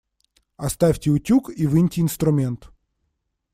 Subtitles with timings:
[0.57, 2.71] Оставьте утюг и выньте инструмент.